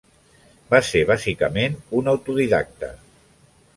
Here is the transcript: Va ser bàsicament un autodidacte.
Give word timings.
Va 0.73 0.79
ser 0.87 1.03
bàsicament 1.11 1.77
un 1.99 2.11
autodidacte. 2.15 2.91